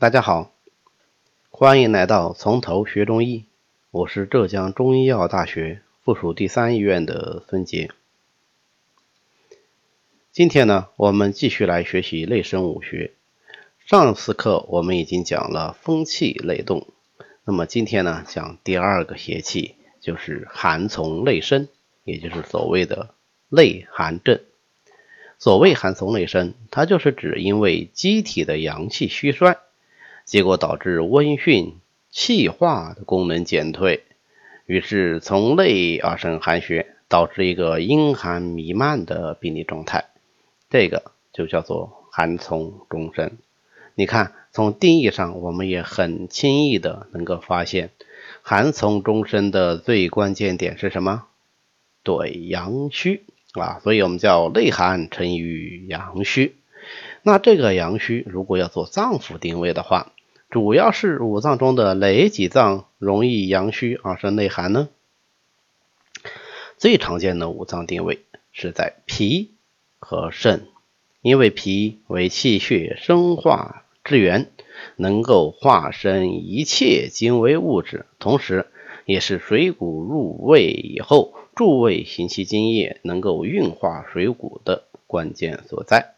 [0.00, 0.50] 大家好，
[1.50, 3.44] 欢迎来到从头学中医，
[3.90, 7.90] 我是浙江中医药大学附属第三医院的孙杰。
[10.32, 13.12] 今天呢，我们继续来学习内生五学。
[13.84, 16.86] 上次课我们已经讲了风气内动，
[17.44, 21.68] 那么今天呢，讲第二个邪气，就是寒从内生，
[22.04, 23.14] 也就是所谓的
[23.50, 24.40] 内寒症。
[25.38, 29.58] 所谓寒从内生，它就是指因为机体的阳气虚衰，
[30.30, 31.72] 结果导致温煦
[32.08, 34.04] 气化的功能减退，
[34.64, 40.04] 于是从内而生寒血，导致一个阴寒弥漫的病理状态。
[40.68, 43.38] 这个就叫做寒从中生。
[43.96, 47.90] 你看，从定义上，我们也很轻易的能够发现，
[48.42, 51.24] 寒从中生的最关键点是什么？
[52.04, 56.54] 对，阳虚啊，所以我们叫内寒成于阳虚。
[57.24, 60.12] 那这个阳虚，如果要做脏腑定位的话，
[60.50, 64.88] 主要是五脏中的哪几脏容易阳虚而生内寒呢？
[66.76, 69.52] 最常见的五脏定位是在脾。
[70.02, 70.66] 和肾，
[71.20, 74.50] 因为脾为气血生化之源，
[74.96, 78.66] 能够化生一切精微物质，同时
[79.04, 86.14] 也是水谷入胃以后助胃行气津液能够运化水谷的关键所在。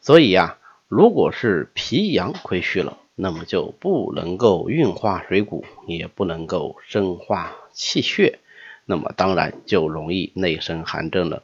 [0.00, 8.40] 所以呀，如果是脾阳亏虚了，那么就不能够运化水谷，也不能够生化气血，
[8.86, 11.42] 那么当然就容易内生寒症了，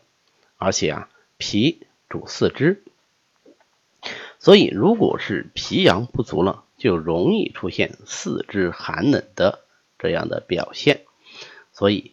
[0.57, 1.09] 而且啊。
[1.39, 2.83] 脾主四肢，
[4.39, 9.59] 所以如果是脾阳不足了，就容易出现四肢寒冷的
[9.99, 11.03] 这样的表现。
[11.75, 12.13] 所以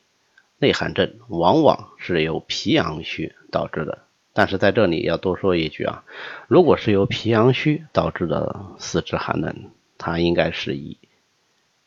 [0.57, 3.99] 内寒症往往是由脾阳虚导致的。
[4.33, 6.03] 但是在这里要多说一句啊，
[6.47, 10.97] 如果是由脾阳虚导致的四肢寒冷，它应该是以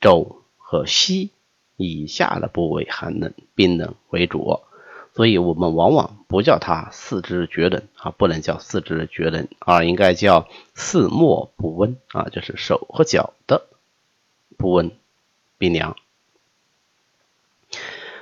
[0.00, 1.30] 肘和膝
[1.76, 4.60] 以下的部位寒冷、冰冷为主。
[5.12, 13.66] 所以我们往往不叫它四肢厥冷啊，不能叫四肢厥冷啊，应该叫四末不温啊，就是手和脚的
[14.58, 14.92] 不温
[15.56, 15.96] 冰凉。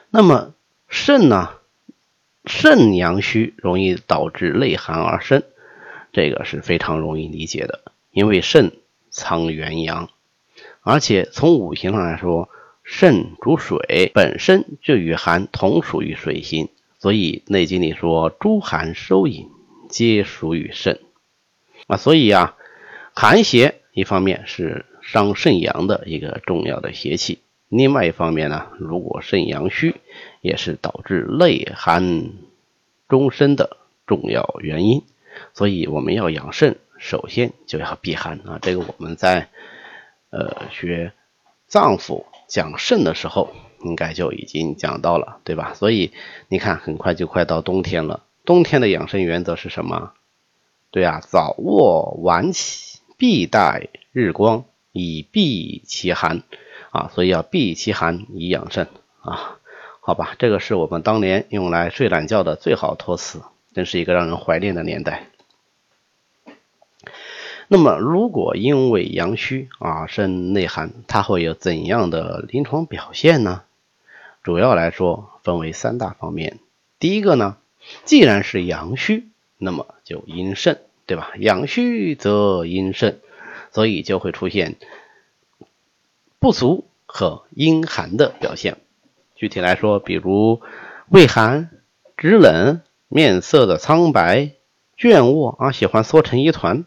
[0.09, 0.55] 那么
[0.89, 1.55] 肾呢？
[2.45, 5.43] 肾阳虚容易导致内寒而生，
[6.13, 8.73] 这个是非常容易理解的，因为肾
[9.11, 10.11] 藏元阳，
[10.83, 12.49] 而且从五行上来说，
[12.83, 16.69] 肾主水，本身就与寒同属于水星。
[16.99, 19.51] 所以《内经》里说，诸寒收引，
[19.91, 21.01] 皆属于肾
[21.87, 21.99] 啊。
[21.99, 22.57] 所以啊，
[23.15, 27.41] 寒邪一方面是伤肾阳的一个重要的邪气，
[27.77, 29.97] 另外一方面呢，如果肾阳虚，
[30.41, 32.31] 也是导致内寒
[33.09, 33.77] 终身的
[34.07, 35.03] 重要原因。
[35.53, 38.59] 所以我们要养肾，首先就要避寒啊。
[38.63, 39.49] 这个我们在
[40.31, 41.13] 呃学
[41.67, 43.51] 脏腑讲肾的时候。
[43.85, 45.75] 应该就已经讲到了，对吧？
[45.75, 46.11] 所以
[46.49, 48.23] 你看，很快就快到冬天了。
[48.47, 50.15] 冬天的养生原则是什么？
[50.91, 56.45] 对啊，早卧晚起，必待日光，以避其寒
[56.95, 57.11] 啊。
[57.13, 58.87] 所以要避其寒以养肾
[59.21, 59.59] 啊。
[60.07, 63.41] 好吧，这个是我们当年用来睡懒觉的最好托词，
[63.73, 65.29] 真是一个让人怀念的年代。
[67.69, 73.63] 那么，如果因为阳虚啊生内寒，它会有怎样的临床表现呢？
[74.43, 76.59] 主要来说分为三大方面。
[76.99, 77.57] 第一个呢，
[78.05, 80.77] 既然是阳虚，那么就阴盛，
[81.07, 81.33] 对吧？
[81.39, 83.17] 阳虚则阴盛，
[83.73, 84.77] 所以就会出现
[86.45, 88.77] 不足和阴寒的表现。
[89.35, 90.61] 具体来说，比如
[91.09, 91.71] 畏寒、
[92.19, 94.51] 肢冷、面色的苍白、
[94.95, 96.85] 倦卧啊，喜欢缩成一团，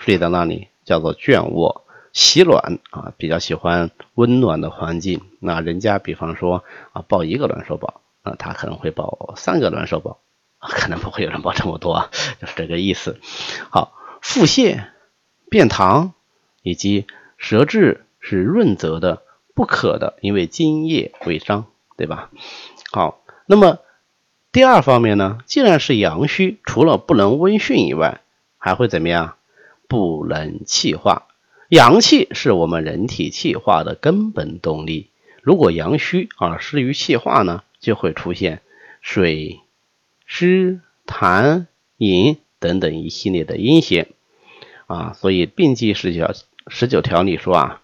[0.00, 1.84] 睡在那里叫做倦卧。
[2.14, 5.20] 喜暖啊，比较喜欢温暖的环境。
[5.38, 10.18] 那人家比方说啊，抱一个暖手宝啊，他可能会抱三个暖手宝，
[10.60, 13.20] 可能不会有人抱这么多啊， 就是这个意思。
[13.68, 13.92] 好，
[14.22, 14.86] 腹泻、
[15.50, 16.12] 便溏
[16.62, 17.06] 以及
[17.36, 19.22] 舌质是润泽的、
[19.54, 22.32] 不渴的，因为津液未伤，对吧？
[22.90, 23.78] 好，那么
[24.50, 28.22] 第二方面呢，既然是阳虚，除了不能温煦以外，
[28.58, 29.36] 还会怎么样？
[29.86, 31.28] 不能气化。
[31.68, 35.10] 阳气是我们人体气化的根本动力。
[35.40, 38.60] 如果阳虚而失于气化呢，就会出现
[39.00, 39.60] 水
[40.24, 41.66] 湿痰
[41.98, 44.08] 饮等等一系列的阴邪
[44.88, 45.12] 啊。
[45.12, 46.34] 所以病机十九
[46.66, 47.82] 十九条里说啊，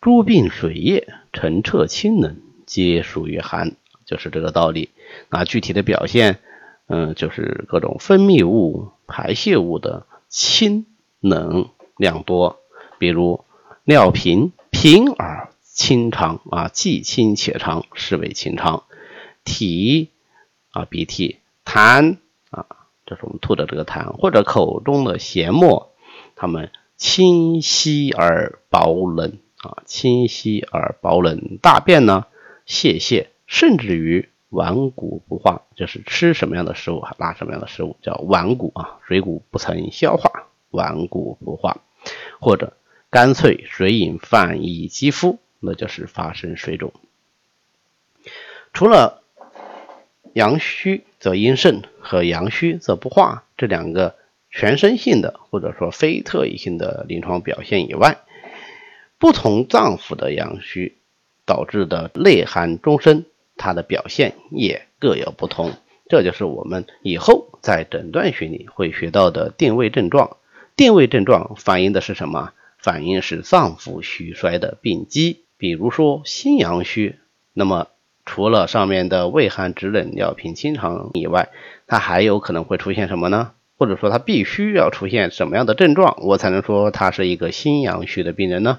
[0.00, 2.36] 诸病水液澄澈清冷，
[2.66, 3.74] 皆属于寒，
[4.06, 4.90] 就是这个道理。
[5.28, 6.38] 那具体的表现，
[6.86, 10.86] 嗯，就是各种分泌物、排泄物的清
[11.20, 12.60] 冷量多。
[12.98, 13.44] 比如
[13.82, 18.84] 尿频，频而清长啊，既清且长，是为清长。
[19.44, 20.10] 涕
[20.70, 22.18] 啊，鼻涕；痰
[22.50, 22.66] 啊，
[23.04, 25.92] 这是我们吐的这个痰，或者口中的涎沫，
[26.36, 31.58] 它们清稀而薄冷啊，清晰而薄冷。
[31.60, 32.26] 大便呢，
[32.66, 41.82] 泄泻，甚至于顽固不化，就是吃什么样的食物，拉什么样的食物，叫顽固啊，水谷不曾消化，顽固不化，
[42.40, 42.74] 或者
[43.10, 46.92] 干脆水饮泛溢肌肤，那就是发生水肿。
[48.72, 49.22] 除了
[50.34, 54.14] 阳虚则阴盛和阳虚则不化这两个
[54.50, 58.18] 全身性的或者说非特异性的临床表现以外，
[59.18, 60.96] 不同脏腑的阳虚
[61.44, 63.26] 导致的内寒终身，
[63.56, 65.72] 它的表现也各有不同。
[66.08, 70.36] 这就是我们以后在诊断学里会学到的定位症状。
[70.76, 72.52] 定位症状反映的是什么？
[72.78, 75.40] 反映是脏腑虚衰的病机。
[75.56, 77.16] 比如说心阳虚，
[77.52, 77.88] 那么
[78.24, 81.48] 除了上面的畏寒肢冷、尿频清长以外，
[81.88, 83.50] 它还有可能会出现什么呢？
[83.76, 88.78] 或者说它必须要出现什么样的症状，我才能说它是一个心阳虚的病人呢？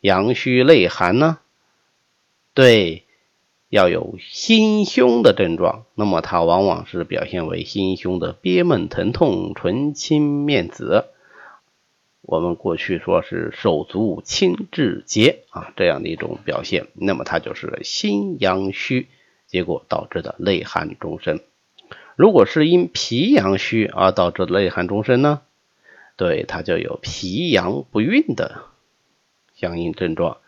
[0.00, 1.38] 阳虚内寒呢？
[2.54, 3.04] 对，
[3.68, 11.04] 要有心胸的症状，那么它往往是表现为心胸的憋闷疼痛、唇青面紫。
[12.22, 19.08] 我们过去说是手足青志结啊这样的一种表现，那么它就是心阳虚，
[19.46, 21.40] 结果导致的内寒终身。
[22.16, 25.42] 如果是因脾阳虚而导致的内寒终身呢？
[26.16, 28.69] 对，它就有脾阳不运的。
[29.60, 30.38] 相应症状，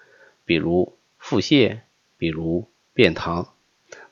[0.47, 1.81] 比如腹泻，
[2.17, 3.49] 比如便溏。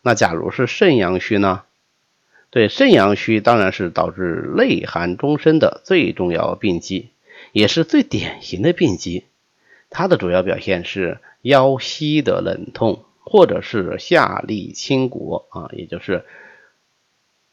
[0.02, 1.62] 那假如是肾阳虚呢？
[2.50, 7.08] 对，肾阳虚当然是导致内寒终身的最重要病机，
[7.52, 9.24] 也是最典型的病机。
[9.88, 16.26] 它的主要表现是腰膝的冷痛，或者是下利清谷啊，也就是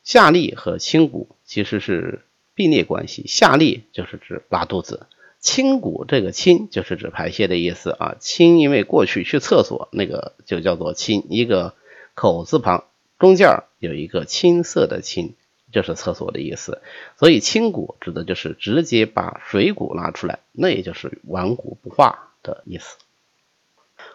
[0.03, 2.23] 下利和清谷其实是
[2.55, 3.25] 并列关系。
[3.25, 5.05] 下利就是指拉肚子。
[5.47, 11.73] 清谷这个清就是指排泄的意思啊，清因为过去去厕所那个就叫做清，一个
[12.15, 12.83] 口字旁
[13.17, 15.35] 中间有一个青色的青，
[15.71, 16.81] 就是厕所的意思，
[17.17, 22.97] 所以清谷指的就是直接把水谷拉出来，那也就是顽固不化的意思。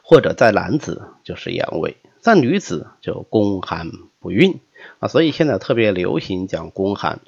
[0.02, 3.90] 或者在男子就是阳痿，在女子就宫寒
[4.20, 4.60] 不孕
[4.98, 7.20] 啊，所以现在特别流行讲宫寒。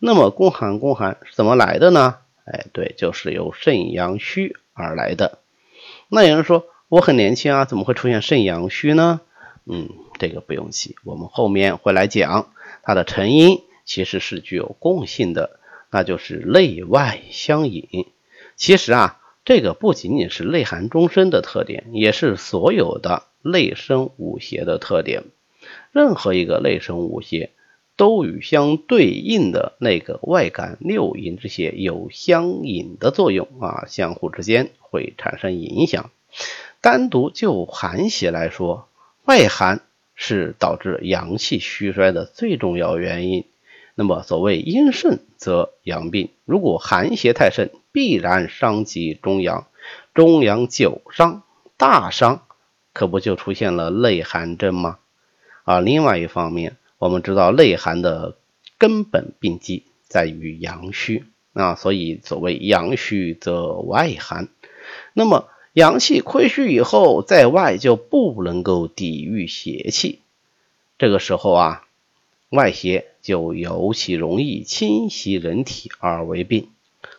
[0.00, 2.16] 那么宫寒宫寒是怎么来的呢？
[2.44, 5.38] 哎，对，就是由肾阳虚而来的。
[6.08, 9.20] 那有人说我很年轻啊，怎么会出现肾阳虚呢？
[9.64, 12.52] 嗯，这个不用急，我们后面会来讲
[12.82, 15.60] 它的成因，其实是具有共性的，
[15.90, 18.06] 那就是内外相引。
[18.56, 25.22] 其实啊，这个不仅仅是内寒终身的特点，也是所有的内生五邪的特点。
[25.92, 27.50] 任何一个内生五邪。
[28.02, 36.10] 都与相对应的那个外感六淫之邪有相引的作用啊，相互之间会产生影响。
[36.80, 38.88] 单独就寒邪来说，
[39.24, 39.82] 外寒
[40.16, 43.44] 是导致阳气虚衰的最重要原因。
[43.94, 49.68] 那么所谓阴盛则阳病，如果寒邪太盛，必然伤及中阳，
[50.12, 51.44] 中阳久伤
[51.76, 52.42] 大伤，
[52.92, 54.98] 可不就出现了内寒症吗？
[55.62, 56.78] 啊，另外一方面。
[57.02, 58.36] 我们知道内寒的
[58.78, 64.46] 根本病机在于阳虚啊，所以所谓阳虚则外寒。
[65.12, 70.20] 那么阳气亏虚以后，在外就不能够抵御邪气，
[70.96, 71.82] 这个时候啊，
[72.50, 76.68] 外邪就尤其容易侵袭人体而为病。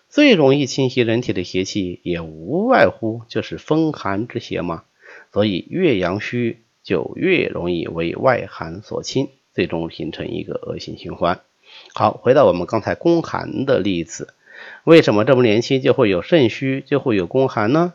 [0.08, 4.86] 最容易侵袭人体的邪气，也无外乎就是风寒之邪嘛。
[5.34, 9.28] 所以越阳虚，就越容易为外寒所侵。
[9.53, 11.41] 最终形成一个恶性循环。
[11.93, 14.33] 好，回到我们刚才宫寒的例子，
[14.83, 17.93] 为什么这么年轻就会有肾虚，就会有宫寒呢？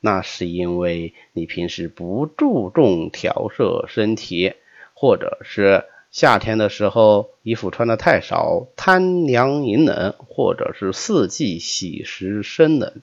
[0.00, 4.52] 那是因为你平时不注重调摄身体，
[4.92, 13.00] 或者是夏天的时候衣服穿的太少，贪凉饮冷，或者是四季喜食生冷，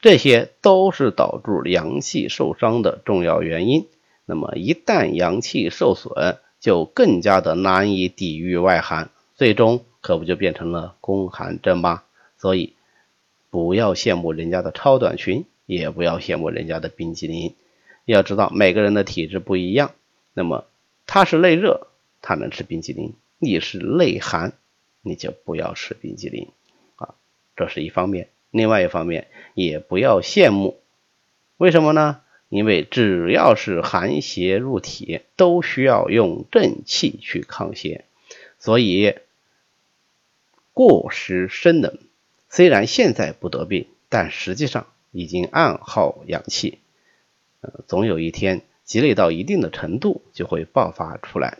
[0.00, 3.86] 这些都是导致阳气受伤的重要原因。
[4.24, 12.04] 那么一旦阳气受损，就更加的难以抵御外寒，最终可不就变成了宫寒症吗？
[12.36, 12.74] 所以
[13.50, 17.54] 不要羡慕人家的超短裙，也不要羡慕人家的冰激凌。
[18.04, 19.92] 要知道每个人的体质不一样，
[20.34, 20.66] 那么
[21.06, 21.88] 他是内热，
[22.22, 24.52] 他能吃冰激凌；你是内寒，
[25.02, 26.48] 你就不要吃冰激凌
[26.96, 27.14] 啊。
[27.56, 28.28] 这是一方面。
[28.50, 30.80] 另外一方面也不要羡慕，
[31.56, 32.20] 为什么呢？
[32.50, 38.04] 因为只要是寒邪入体，都需要用正气去抗邪，
[38.58, 39.14] 所以
[40.74, 41.96] 过食生冷。
[42.48, 46.80] 虽然现在不得病，但实际上已经暗耗阳气，
[47.60, 51.58] 呃，总有一天积累到一定的程度就会爆发出来。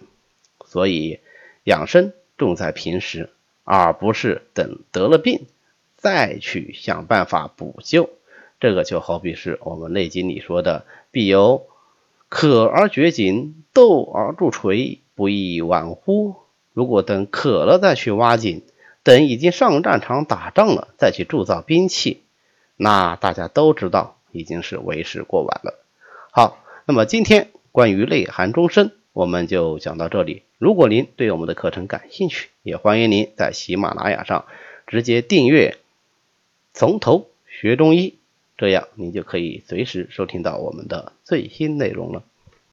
[0.67, 1.21] 所以
[1.63, 3.31] 养生重在平时，
[3.63, 5.47] 而不是等得了病
[5.97, 8.11] 再去想办法补救。
[8.61, 11.67] 这个就好比是我们《内经》里说的“必有
[12.29, 16.37] 渴而掘井，斗而铸锤，不亦晚乎？”
[16.73, 18.63] 如果等渴了再去挖井，
[19.03, 22.23] 等已经上战场打仗了，再去铸造兵器，
[22.77, 25.83] 那大家都知道已经是为时过晚了。
[26.31, 30.43] 好，那么今天关于内涵终身，我们就讲到这里。
[30.59, 34.45] 如果您对我们的课程感兴趣，也欢迎您在喜马拉雅上
[34.87, 35.79] 直接订阅
[36.73, 38.19] “从头学中医”，
[38.61, 42.25] 这样您就可以随时收听到我们的最新内容了。